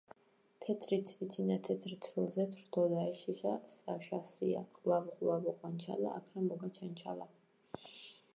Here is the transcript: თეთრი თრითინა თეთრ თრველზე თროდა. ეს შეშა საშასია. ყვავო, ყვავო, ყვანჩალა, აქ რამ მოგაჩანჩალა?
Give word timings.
თეთრი 0.65 0.97
თრითინა 1.09 1.57
თეთრ 1.67 1.93
თრველზე 2.05 2.45
თროდა. 2.55 3.03
ეს 3.11 3.21
შეშა 3.27 3.53
საშასია. 3.75 4.65
ყვავო, 4.79 5.15
ყვავო, 5.21 5.55
ყვანჩალა, 5.61 6.17
აქ 6.23 6.35
რამ 6.37 6.51
მოგაჩანჩალა? 6.55 7.31